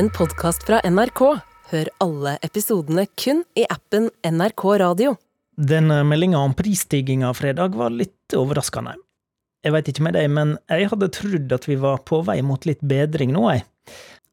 [0.00, 1.20] en podkast fra NRK.
[1.70, 5.10] Hør alle episodene kun i appen NRK Radio.
[5.60, 8.94] Den meldinga om prisstigninga fredag var litt overraskende.
[9.60, 12.64] Jeg veit ikke med deg, men jeg hadde trodd at vi var på vei mot
[12.64, 13.66] litt bedring nå, jeg.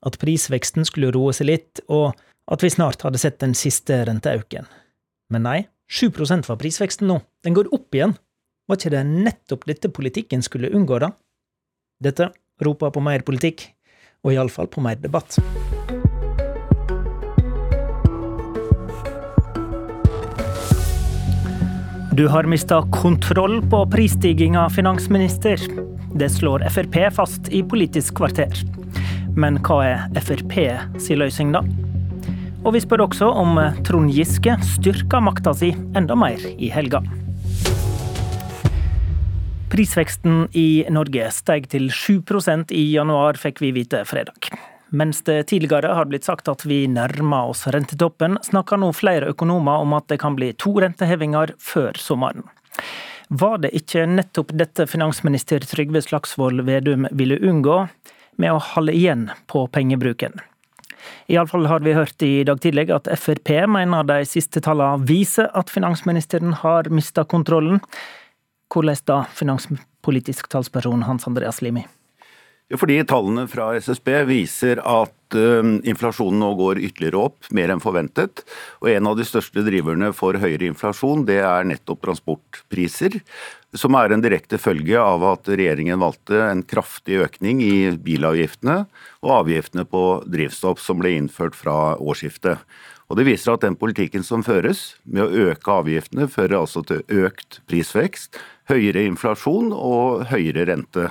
[0.07, 2.15] At prisveksten skulle roe seg litt, og
[2.47, 4.71] at vi snart hadde sett den siste renteauken.
[5.35, 5.59] Men nei,
[5.91, 7.19] 7% var prisveksten nå.
[7.43, 8.15] Den går opp igjen.
[8.71, 11.11] Var ikke det nettopp dette politikken skulle unngå, da?
[11.99, 12.31] Dette
[12.63, 13.73] roper på mer politikk,
[14.27, 15.39] og iallfall på mer debatt.
[22.17, 25.61] Du har mista kontroll på prisstigninga, finansminister.
[26.17, 28.49] Det slår Frp fast i Politisk kvarter.
[29.37, 30.55] Men hva er Frp
[30.97, 31.61] si løsning, da?
[32.65, 37.03] Og vi spør også om Trond Giske styrker makta si enda mer i helga.
[39.69, 44.47] Prisveksten i Norge steg til 7% i januar, fikk vi vite fredag.
[44.95, 49.83] Mens det tidligere har blitt sagt at vi nærmer oss rentetoppen, snakker nå flere økonomer
[49.83, 52.45] om at det kan bli to rentehevinger før sommeren.
[53.27, 57.81] Var det ikke nettopp dette finansminister Trygve Slagsvold Vedum ville unngå,
[58.39, 60.39] med å holde igjen på pengebruken?
[61.27, 65.71] Iallfall har vi hørt i dag tidlig at Frp mener de siste tallene viser at
[65.71, 67.81] finansministeren har mista kontrollen.
[68.73, 71.85] Hvordan da, finanspolitisk talsperson Hans Andreas Limi?
[72.75, 75.35] Fordi tallene fra SSB viser at
[75.87, 78.41] inflasjonen nå går ytterligere opp, mer enn forventet.
[78.81, 83.15] Og en av de største driverne for høyere inflasjon, det er nettopp transportpriser.
[83.71, 88.81] Som er en direkte følge av at regjeringen valgte en kraftig økning i bilavgiftene
[89.23, 92.59] og avgiftene på drivstoff som ble innført fra årsskiftet.
[93.07, 97.05] Og Det viser at den politikken som føres, med å øke avgiftene, fører altså til
[97.07, 98.35] økt prisvekst,
[98.69, 101.09] høyere inflasjon og høyere rente.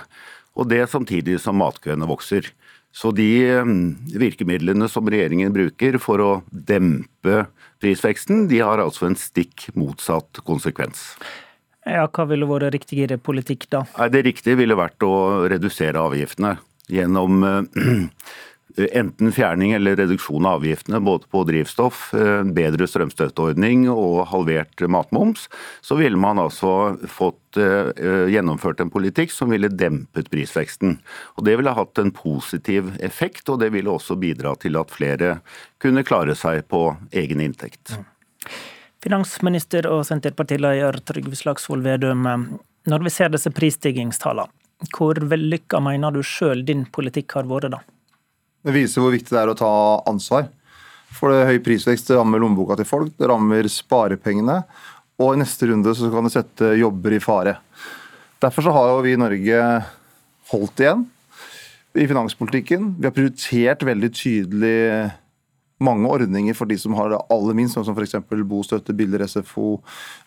[0.57, 2.49] Og det samtidig som matkøene vokser.
[2.97, 7.45] Så de mm, virkemidlene som regjeringen bruker for å dempe
[7.83, 11.11] prisveksten, de har altså en stikk motsatt konsekvens.
[11.87, 13.85] Ja, Hva ville vært riktigere politikk da?
[14.11, 16.57] Det riktige ville vært å redusere avgiftene
[16.91, 17.45] gjennom
[18.77, 25.49] enten fjerning eller reduksjon av avgiftene både på drivstoff, eh, bedre strømstøtteordning og halvert matmoms,
[25.81, 30.99] så ville man altså fått eh, gjennomført en politikk som ville dempet prisveksten.
[31.37, 35.41] Og Det ville hatt en positiv effekt, og det ville også bidra til at flere
[35.83, 37.97] kunne klare seg på egen inntekt.
[39.03, 42.27] Finansminister og Senterpartileder Trygve Slagsvold Vedum,
[42.87, 44.51] når vi ser disse prisstigningstallene,
[44.93, 47.81] hvor vellykka mener du sjøl din politikk har vært da?
[48.67, 49.73] Det viser hvor viktig det er å ta
[50.11, 50.49] ansvar.
[51.15, 54.61] For det høy prisvekst det rammer lommeboka til folk, det rammer sparepengene.
[55.23, 57.57] Og i neste runde så kan det sette jobber i fare.
[58.43, 59.61] Derfor så har vi i Norge
[60.51, 61.07] holdt igjen
[61.97, 62.91] i finanspolitikken.
[62.99, 64.81] Vi har prioritert veldig tydelig
[65.81, 68.19] mange ordninger for de som har det aller minst, som f.eks.
[68.49, 69.77] bostøtte, billigere SFO,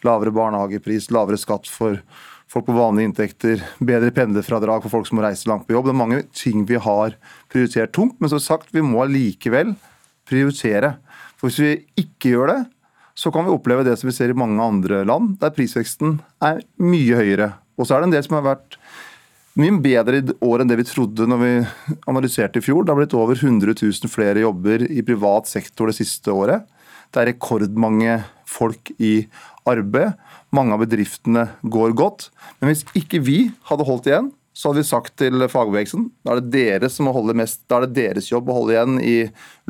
[0.05, 1.99] lavere barnehagepris, lavere skatt for
[2.49, 5.85] folk på vanlige inntekter, bedre pendlerfradrag for folk som må reise langt på jobb.
[5.85, 7.13] Det er mange ting vi har
[7.51, 9.75] prioritert tungt, men som sagt, vi må likevel
[10.29, 10.95] prioritere.
[11.37, 12.59] For hvis vi ikke gjør det,
[13.19, 16.63] så kan vi oppleve det som vi ser i mange andre land, der prisveksten er
[16.81, 17.51] mye høyere.
[17.77, 18.79] Og så er det en del som har vært
[19.59, 21.53] mye bedre i år enn det vi trodde når vi
[22.09, 22.85] analyserte i fjor.
[22.85, 26.65] Det har blitt over 100 000 flere jobber i privat sektor det siste året.
[27.09, 29.27] Det er rekordmange folk i
[29.67, 30.15] arbeid.
[30.55, 32.29] Mange av bedriftene går godt.
[32.59, 33.39] Men hvis ikke vi
[33.69, 37.13] hadde holdt igjen, så hadde vi sagt til fagbevegelsen da er det dere som må
[37.15, 39.15] holde mest, da er det deres jobb å holde igjen i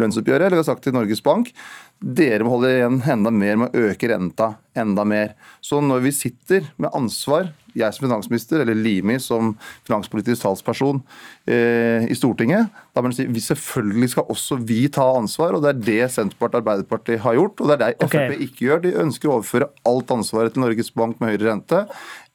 [0.01, 0.47] lønnsoppgjøret.
[0.47, 1.51] Eller vi har sagt til Norges Bank
[1.99, 5.33] dere må holde igjen enda mer med å øke renta enda mer.
[5.61, 9.51] Så når vi sitter med ansvar, jeg som finansminister eller Limi som
[9.87, 11.01] finanspolitisk talsperson
[11.45, 15.55] eh, i Stortinget, da må man si vi selvfølgelig skal også vi ta ansvar.
[15.55, 18.39] og Det er det Senterpartiet og Arbeiderpartiet har gjort, og det er det Frp okay.
[18.47, 18.81] ikke gjør.
[18.85, 21.85] De ønsker å overføre alt ansvaret til Norges Bank med høyere rente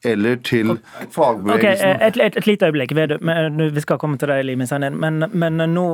[0.04, 0.74] eller til
[1.10, 1.94] fagbevegelsen.
[1.96, 3.30] Okay, et, et, et, lite øyeblikk, Vedum.
[3.72, 5.86] Vi skal komme til deg, Limi Men, men nå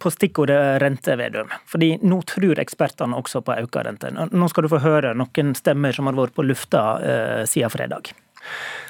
[0.00, 1.52] på stikkordet rente, Vedum.
[1.70, 4.12] Fordi nå tror ekspertene også på økt rente.
[4.12, 8.12] Nå skal du få høre noen stemmer som har vært på lufta eh, siden fredag.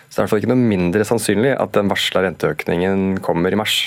[0.09, 3.55] Så det er i hvert fall ikke noe mindre sannsynlig at den varsla renteøkningen kommer
[3.55, 3.81] i mars.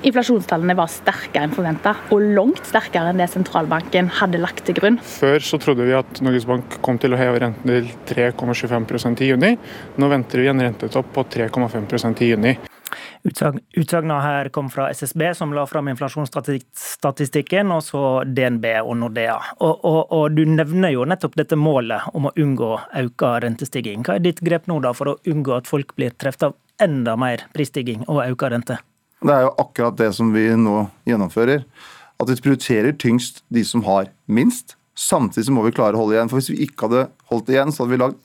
[0.00, 4.96] Inflasjonstallene var sterkere enn forventa, og langt sterkere enn det sentralbanken hadde lagt til grunn.
[5.04, 9.28] Før så trodde vi at Norges Bank kom til å heve renten til 3,25% i
[9.34, 9.54] juni.
[10.00, 12.56] Nå venter vi en rentetopp på 3,5% i juni.
[13.22, 19.36] Utsagna her kom fra SSB, som la fram inflasjonsstatistikken, og så DNB og Nordea.
[19.58, 22.70] Og, og, og, Du nevner jo nettopp dette målet om å unngå
[23.02, 24.06] økt rentestigning.
[24.06, 27.16] Hva er ditt grep nå da for å unngå at folk blir truffet av enda
[27.20, 28.80] mer prisstigning og økt rente?
[29.20, 31.64] Det er jo akkurat det som vi nå gjennomfører.
[32.20, 34.76] at vi prioriterer tyngst de som har minst.
[34.94, 36.28] Samtidig så må vi klare å holde igjen.
[36.28, 38.18] For hvis vi ikke hadde holdt igjen, så hadde vi lagd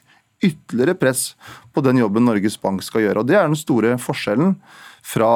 [0.47, 1.27] ytterligere press
[1.73, 3.23] på den jobben Norges Bank skal gjøre.
[3.23, 4.55] Og Det er den store forskjellen
[5.05, 5.29] fra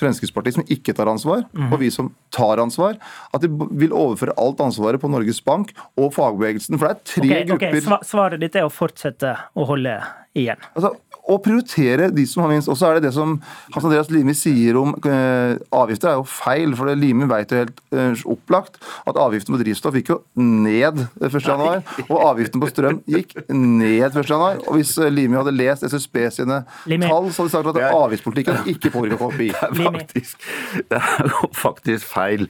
[0.00, 2.96] Fremskrittspartiet, som ikke tar ansvar, og vi som tar ansvar.
[3.36, 6.80] At de vil overføre alt ansvaret på Norges Bank og fagbevegelsen.
[6.80, 9.98] For det er tre okay, ok, grupper sva- Svaret ditt er å fortsette å holde
[10.32, 10.56] igjen.
[10.72, 10.94] altså,
[11.30, 12.66] å prioritere de som har minst.
[12.72, 13.36] Og så er det det som
[13.74, 16.74] Hans Andreas Limi sier om eh, avgifter, er jo feil.
[16.78, 21.84] For Limi vet jo helt eh, opplagt at avgiften på drivstoff gikk jo ned 1.1.,
[22.08, 24.64] og avgiften på strøm gikk ned 1.1.
[24.66, 27.06] Og hvis eh, Limi hadde lest SSB sine Limi.
[27.06, 28.90] tall, så hadde de sagt at avgiftspolitikken ikke
[29.20, 30.44] påvirka Det er Faktisk,
[30.88, 32.46] det er jo faktisk feil,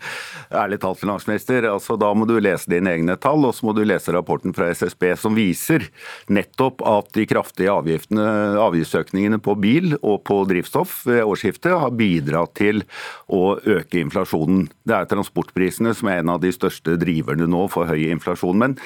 [0.52, 1.66] ærlig talt, finansminister.
[1.70, 4.70] Altså, da må du lese dine egne tall, og så må du lese rapporten fra
[4.72, 5.88] SSB som viser
[6.32, 8.26] nettopp at de kraftige avgiftene,
[8.62, 12.84] avgiftsøkningene på bil og på drivstoff ved årsskiftet har bidratt til
[13.32, 14.69] å øke inflasjonen.
[14.87, 18.58] Det er transportprisene som er en av de største driverne nå for høy inflasjon.
[18.58, 18.78] Men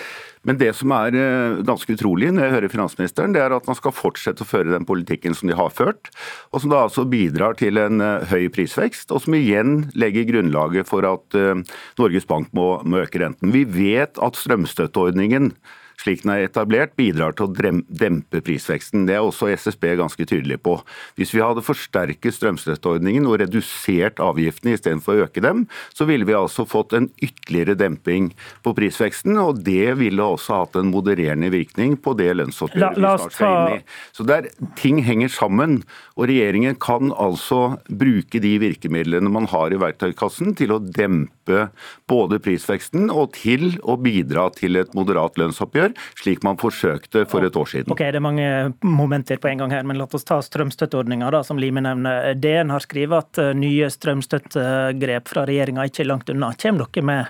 [0.47, 3.79] men det som er eh, ganske utrolig når jeg hører finansministeren, det er at man
[3.79, 6.13] skal fortsette å føre den politikken som de har ført,
[6.53, 10.91] og som da altså bidrar til en eh, høy prisvekst, og som igjen legger grunnlaget
[10.91, 11.65] for at eh,
[12.01, 13.55] Norges Bank må, må øke renten.
[13.55, 15.53] Vi vet at strømstøtteordningen
[16.01, 19.07] slik den er etablert, bidrar til å dempe prisveksten.
[19.09, 20.77] Det er også SSB ganske tydelig på.
[21.19, 25.65] Hvis vi hadde forsterket strømstøtteordningen og redusert avgiftene istedenfor å øke dem,
[25.97, 28.31] så ville vi altså fått en ytterligere demping
[28.65, 33.37] på prisveksten, og det ville også hatt en modererende virkning på det lønnsoppgjøret vi snart
[33.39, 33.85] skal inn i.
[34.17, 35.81] Så der, ting henger sammen,
[36.17, 41.69] og regjeringen kan altså bruke de virkemidlene man har i verktøykassen til å dempe
[42.11, 45.86] både prisveksten og til å bidra til et moderat lønnsoppgjør,
[46.19, 47.93] slik man forsøkte for et år siden.
[47.93, 48.49] Ok, Det er mange
[48.83, 52.35] momenter på en gang her, men la oss ta strømstøtteordninga, som Lime nevner.
[52.35, 56.53] DN har skrevet at eh, nye strømstøttegrep fra regjeringa ikke er langt unna.
[56.61, 57.25] Kommer dere med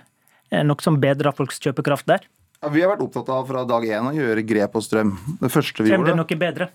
[0.51, 2.27] eh, noe som bedrer folks kjøpekraft der?
[2.63, 5.13] Ja, vi har vært opptatt av fra dag én å gjøre grep på strøm.
[5.43, 6.71] Det første vi Kommer det noe bedre?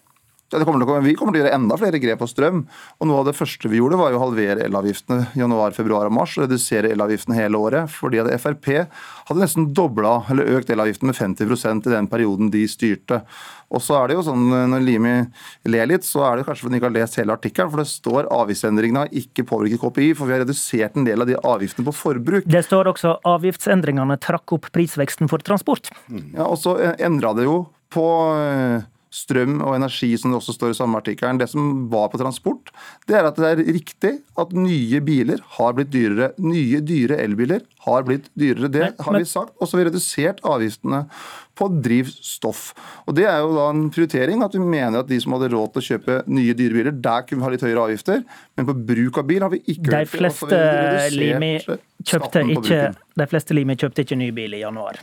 [0.51, 2.65] Ja, det kommer komme, vi kommer til å gjøre enda flere grep på strøm.
[2.99, 6.15] og Noe av det første vi gjorde, var jo å halvere elavgiftene januar, februar og
[6.17, 6.33] mars.
[6.35, 7.87] og Redusere elavgiftene hele året.
[7.95, 8.67] Fordi at Frp
[9.29, 13.21] hadde nesten dobla, eller økt elavgiften med 50% i den perioden de styrte.
[13.71, 14.43] Og så er det jo sånn,
[14.73, 15.15] Når Limi
[15.71, 17.71] ler litt, så er det kanskje fordi hun ikke har lest hele artikkelen.
[17.71, 21.31] For det står avgiftsendringene har ikke påvirket KPI, for vi har redusert en del av
[21.31, 22.43] de avgiftene på forbruk.
[22.51, 25.93] Det står også avgiftsendringene trakk opp prisveksten for transport.
[26.11, 27.61] Ja, Og så endra det jo
[27.91, 31.39] på eh, strøm og energi, som det også står i samme artikkelen.
[31.41, 32.71] Det som var på transport,
[33.09, 36.31] det er at det er riktig at nye biler har blitt dyrere.
[36.39, 38.71] Nye, dyre elbiler har blitt dyrere.
[38.71, 39.53] Det har vi sagt.
[39.59, 41.03] Og så har vi redusert avgiftene
[41.59, 42.71] på drivstoff.
[43.05, 45.75] Og Det er jo da en prioritering at vi mener at de som hadde råd
[45.75, 48.23] til å kjøpe nye dyre biler, der kunne vi ha litt høyere avgifter.
[48.55, 51.55] Men på bruk av bil har vi ikke De har vi Limi
[52.07, 52.83] kjøpte ikke,
[53.19, 55.01] de fleste Limi kjøpte ikke ny bil i januar.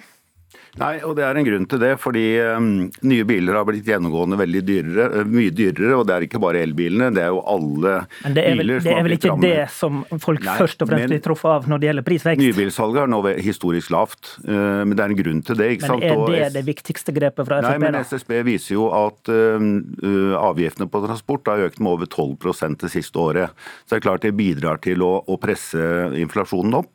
[0.78, 2.24] Nei, og det er en grunn til det, fordi
[2.56, 2.68] um,
[3.10, 6.62] nye biler har blitt gjennomgående veldig dyrere, uh, mye dyrere, og det er ikke bare
[6.64, 7.94] elbilene, det er jo alle
[8.24, 9.48] Men det er vel, biler det er vel ikke rammet.
[9.48, 12.42] det som folk Nei, først og fremst men- blir truffet av når det gjelder prisvekst?
[12.44, 15.70] Nybilsalget er nå historisk lavt, uh, men det er en grunn til det.
[15.76, 16.08] ikke Men sant?
[16.08, 17.82] er det det viktigste grepet fra Nei, Frp?
[17.86, 18.04] men da?
[18.06, 19.72] SSB viser jo at um,
[20.02, 23.50] uh, avgiftene på transport har økt med over 12% det siste året.
[23.84, 25.78] Så det er klart det bidrar til å, å presse
[26.18, 26.92] inflasjonen opp.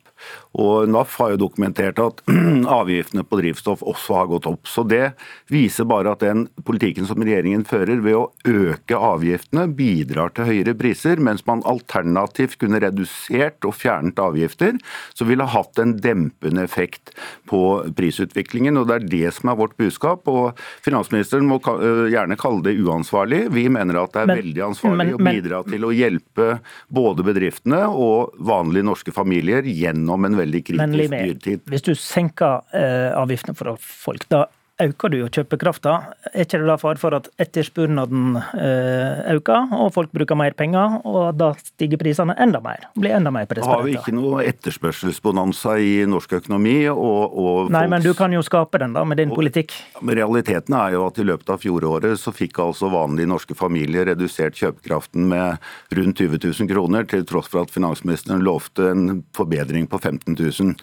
[0.54, 2.20] Og NAF har jo dokumentert at
[2.78, 4.68] avgiftene på drivstoff også har gått opp.
[4.70, 5.14] Så det
[5.50, 10.76] viser bare at den politikken som regjeringen fører ved å øke avgiftene, bidrar til høyere
[10.78, 14.78] priser, mens man alternativt kunne redusert og fjernet avgifter,
[15.18, 17.10] så ville hatt en dempende effekt
[17.50, 17.64] på
[17.98, 18.78] prisutviklingen.
[18.78, 20.28] og Det er det som er vårt budskap.
[20.30, 20.54] og
[20.86, 23.48] Finansministeren må øh, gjerne kalle det uansvarlig.
[23.50, 26.60] Vi mener at det er Men- veldig ansvarlig men- å bidra til å hjelpe
[26.94, 31.64] både bedriftene og vanlige norske familier gjennom en veldig kritisk dyrtid.
[31.66, 34.46] hvis du senker eh, avgiftene for folk, da
[34.84, 35.94] øker du jo kjøpekrafta.
[36.32, 40.98] Er ikke det da fare for at etterspørnaden eh, øker, og folk bruker mer penger,
[41.08, 42.88] og da stiger prisene enda mer?
[42.98, 46.76] Blir enda mer Da har vi ikke noe etterspørselsbonanza i norsk økonomi.
[46.90, 49.74] og, og Nei, men du kan jo skape den da, med din politikk.
[50.00, 54.08] Men realiteten er jo at i løpet av fjoråret så fikk altså vanlige norske familier
[54.10, 55.58] redusert kjøpekraften med
[55.94, 60.74] rundt 20 000 kroner, til tross for at finansministeren lovte en forbedring på 15 000.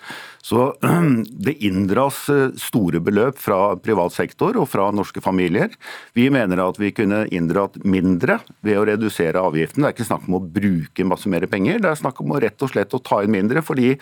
[0.42, 0.76] Så
[1.46, 5.76] det inndras eh, store beløp fra privat sektor og fra norske familier.
[6.18, 9.84] Vi mener at vi kunne inndratt mindre ved å redusere avgiften.
[9.84, 12.42] Det er ikke snakk om å bruke masse mer penger, det er snakk om å
[12.42, 13.62] rett og slett å ta inn mindre.
[13.66, 13.98] fordi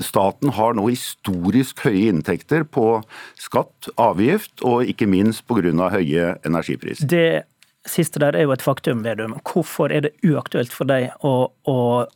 [0.00, 3.02] Staten har nå historisk høye inntekter på
[3.36, 5.90] skatt, avgift og ikke minst pga.
[5.92, 7.06] høye energipriser.
[7.06, 7.44] Det
[7.84, 9.36] siste der er jo et faktum, Vedum.
[9.44, 12.06] Hvorfor er det uaktuelt for deg å, å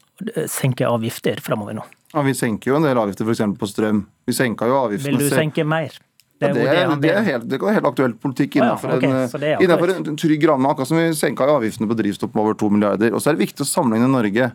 [0.49, 1.85] senke avgifter framover nå?
[2.15, 3.59] Ja, Vi senker jo en del avgifter f.eks.
[3.59, 4.05] på strøm.
[4.25, 5.97] Vi senka jo avgiftene Vil du senke mer?
[6.43, 9.63] Ja, det, er, det, er helt, det er helt aktuell politikk Å ja, innenfor, en,
[9.63, 10.73] innenfor en, trygg ramme.
[10.73, 13.15] Akkurat som vi senka avgiftene på drivstoff med over 2 milliarder.
[13.15, 14.51] Og så er det viktig å sammenligne Norge.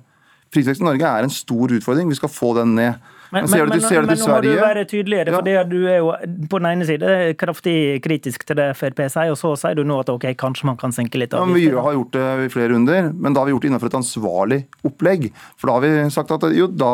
[0.54, 2.12] Prisveksten i Norge er en stor utfordring.
[2.12, 3.00] Vi skal få den ned.
[3.30, 5.62] Men, men, men, til, men nå må du være tydeligere, for Ja.
[5.64, 6.14] du er jo
[6.50, 10.00] på den ene side kraftig kritisk til det Frp sier, og så sier du nå
[10.02, 13.12] at ok, kanskje man kan senke litt Ja, vi har gjort det i flere runder,
[13.14, 15.30] men da har vi gjort det innenfor et ansvarlig opplegg.
[15.62, 16.94] For da har vi sagt at jo, da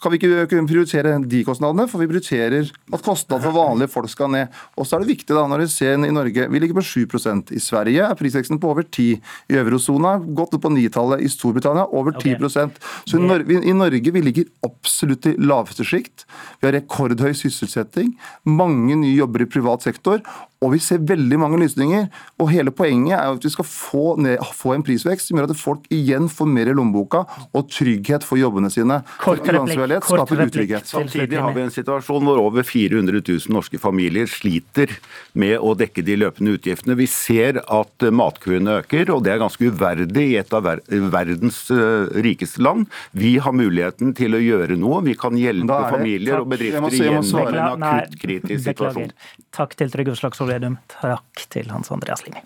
[0.00, 4.10] kan vi ikke kunne prioritere de kostnadene, for vi prioriterer at kostnadene for vanlige folk
[4.12, 4.60] skal ned.
[4.80, 7.52] Og så er det viktig da, når vi ser i Norge, vi ligger på 7%
[7.56, 9.08] I Sverige er prisveksten på over 10
[9.50, 11.24] I eurosona opp på 9-tallet.
[11.24, 12.72] I Storbritannia over 10 okay.
[13.04, 16.24] Så i, Norge, i Norge vi ligger absolutt i laveste sjikt.
[16.60, 18.14] Vi har rekordhøy sysselsetting,
[18.48, 20.24] mange nye jobber i privat sektor,
[20.60, 22.08] og vi ser veldig mange lysninger.
[22.40, 25.56] Og hele poenget er at vi skal få, ned, få en prisvekst som gjør at
[25.56, 27.22] folk igjen får mer i lommeboka
[27.56, 29.00] og trygghet for jobbene sine.
[29.22, 30.52] Kort replikk, kort skaper replikk.
[30.52, 30.90] utrygghet.
[30.90, 34.92] Samtidig har vi en situasjon hvor over 400 000 norske familier sliter
[35.32, 36.98] med å dekke de løpende utgiftene.
[37.00, 40.84] Vi ser at eh, matkøene øker, og det er ganske uverdig i et av ver
[40.90, 42.84] verdens eh, rikeste land.
[43.16, 45.00] Vi har muligheten til å gjøre noe.
[45.08, 46.68] Vi kan hjelpe er familier og Takk.
[46.68, 49.12] Jeg må bedrifter i igjennom en akutt kritisk situasjon.
[49.56, 50.78] Takk til Trygve Slagsvold Vedum.
[51.00, 52.42] Takk til Hans Andreas Limi.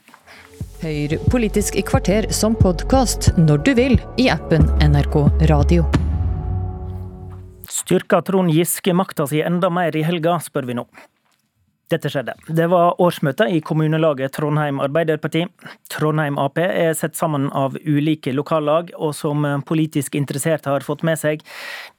[0.85, 5.17] Hør Politisk kvarter som podkast når du vil i appen NRK
[5.49, 5.87] Radio.
[7.73, 10.85] Styrker Trond Giske makta si enda mer i helga, spør vi nå.
[11.95, 12.35] Dette skjedde.
[12.49, 15.45] Det var årsmøte i kommunelaget Trondheim Arbeiderparti.
[15.93, 21.21] Trondheim Ap er sett sammen av ulike lokallag, og som politisk interesserte har fått med
[21.21, 21.45] seg.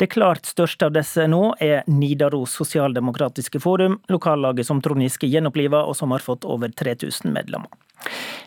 [0.02, 5.86] Det klart største av disse nå er Nidaros Sosialdemokratiske Forum, lokallaget som Trond Giske gjenoppliva,
[5.88, 7.72] og som har fått over 3000 medlemmer.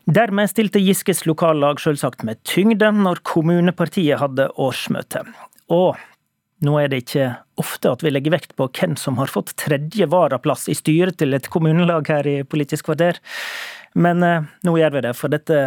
[0.09, 5.25] Dermed stilte Giskes lokallag selvsagt med tyngde når kommunepartiet hadde årsmøte.
[5.73, 5.97] Og
[6.65, 7.29] nå er det ikke
[7.61, 11.37] ofte at vi legger vekt på hvem som har fått tredje varaplass i styret til
[11.37, 13.21] et kommunelag her i Politisk kvarter,
[13.99, 15.61] men eh, nå gjør vi det, for dette,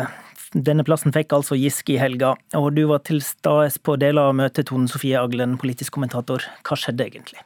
[0.54, 2.36] denne plassen fikk altså Giske i helga.
[2.60, 6.46] Og du var til stede på deler av møtet, Tone Sofie Aglen, politisk kommentator.
[6.68, 7.44] Hva skjedde egentlig?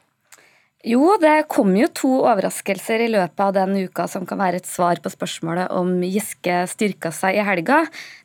[0.86, 4.68] Jo, det kom jo to overraskelser i løpet av den uka som kan være et
[4.70, 7.80] svar på spørsmålet om Giske styrka seg i helga.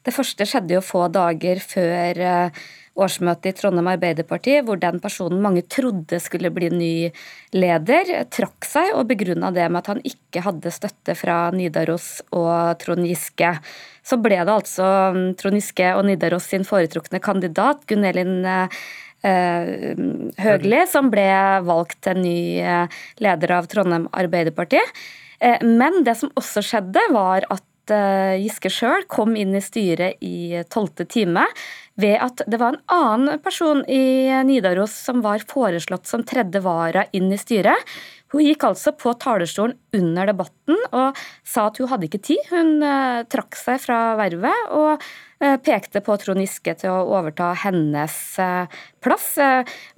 [0.05, 2.61] Det første skjedde jo få dager før eh,
[3.01, 6.93] årsmøtet i Trondheim Arbeiderparti, hvor den personen mange trodde skulle bli ny
[7.57, 12.77] leder, trakk seg og begrunna det med at han ikke hadde støtte fra Nidaros og
[12.83, 13.55] Trond Giske.
[14.05, 14.85] Så ble det altså
[15.17, 18.83] mm, Trond Giske og Nidaros sin foretrukne kandidat, Gunn Elin eh,
[19.23, 21.27] Høgli, som ble
[21.67, 24.81] valgt til ny eh, leder av Trondheim Arbeiderparti.
[25.39, 30.21] Eh, Men det som også skjedde, var at eh, Giske sjøl kom inn i styret
[30.25, 31.45] i tolvte time
[32.01, 37.05] ved at det var en annen person i Nidaros som var foreslått som tredje vara
[37.13, 37.77] inn i styret.
[38.31, 42.39] Hun gikk altså på talerstolen under debatten og sa at hun hadde ikke tid.
[42.51, 44.93] Hun eh, trakk seg fra vervet og
[45.43, 49.33] eh, pekte på Trond Giske til å overta hennes eh, plass.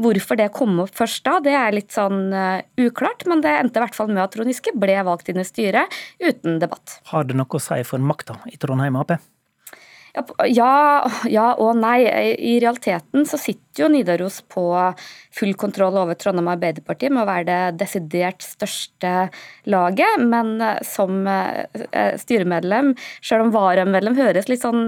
[0.01, 2.33] Hvorfor det kom opp først da, det er litt sånn
[2.81, 5.47] uklart, men det endte i hvert fall med at Trond Giske ble valgt inn i
[5.47, 6.99] styret uten debatt.
[7.13, 9.17] Har det noe å si for makta i Trondheim Ap?
[10.53, 12.03] Ja, ja og nei.
[12.37, 14.65] I realiteten så sitter jo Nidaros på
[15.33, 19.13] full kontroll over Trondheim Arbeiderparti med å være det desidert største
[19.69, 24.85] laget, men eh, som eh, eh, styremedlem, selv om varamedlem høres litt sånn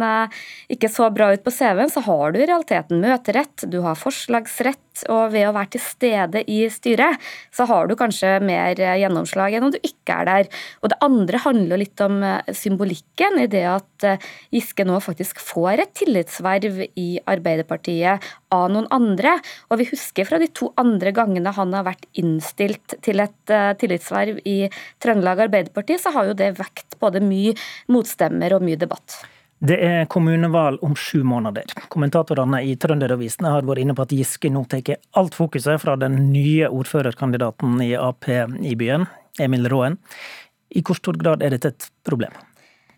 [0.72, 4.82] ikke så bra ut på CV-en, så har du i realiteten møterett, du har forslagsrett,
[5.12, 7.20] og ved å være til stede i styret,
[7.52, 10.62] så har du kanskje mer gjennomslag enn om du ikke er der.
[10.80, 12.24] Og det andre handler litt om
[12.56, 14.08] symbolikken i det at
[14.56, 18.24] Giske nå faktisk får et tillitsverv i Arbeiderpartiet
[18.56, 19.38] av noen andre.
[19.70, 23.74] Og vi husker fra de to andre gangene han har vært innstilt til et uh,
[23.80, 24.58] tillitsverv i
[25.04, 27.56] Trøndelag Arbeiderparti, så har jo det vekt både mye
[27.92, 29.22] motstemmer og mye debatt.
[29.66, 31.70] Det er kommunevalg om sju måneder.
[31.90, 36.18] Kommentatorene i Trønderavisene har vært inne på at Giske nå tar alt fokuset fra den
[36.34, 39.08] nye ordførerkandidaten i Ap i byen,
[39.40, 39.96] Emil Råen.
[40.76, 42.36] I hvor stor grad er dette et problem?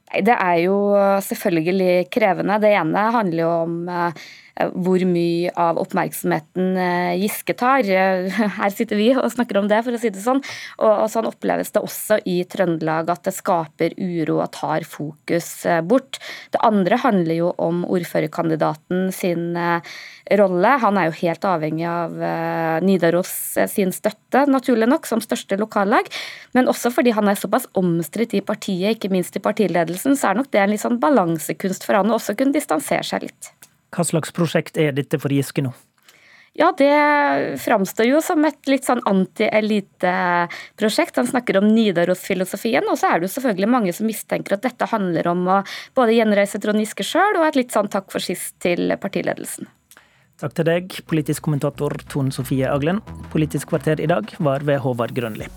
[0.07, 0.75] Det er jo
[1.23, 2.57] selvfølgelig krevende.
[2.63, 4.27] Det ene handler jo om eh,
[4.73, 7.87] hvor mye av oppmerksomheten eh, Giske tar.
[7.87, 10.41] Eh, Her sitter vi og snakker om det, for å si det sånn.
[10.81, 15.81] Og, sånn oppleves det også i Trøndelag, at det skaper uro og tar fokus eh,
[15.85, 16.21] bort.
[16.53, 19.97] Det andre handler jo om ordførerkandidaten sin eh,
[20.37, 20.73] rolle.
[20.83, 25.59] Han er jo helt avhengig av eh, Nidaros eh, sin støtte, naturlig nok, som største
[25.59, 26.09] lokallag.
[26.57, 30.41] Men også fordi han er såpass omstridt i partiet, ikke minst i partiledelsen, så er
[30.41, 33.53] nok det en litt sånn balansekunst for han å også kunne distansere seg litt.
[33.97, 35.73] Hva slags prosjekt er dette for Giske nå?
[36.57, 36.89] Ja, det
[37.61, 41.17] framstår jo som et litt sånn anti-elite-prosjekt.
[41.19, 44.85] Han snakker om Nidaros-filosofien, og så er det jo selvfølgelig mange som mistenker at dette
[44.89, 45.63] handler om å
[45.97, 49.65] både gjenreise Trond Giske sjøl, og et litt sånn takk for sist til partiledelsen.
[50.41, 53.01] Takk til deg, politisk kommentator Tone Sofie Aglen.
[53.33, 55.47] Politisk kvarter i dag var ved Håvard Grønli.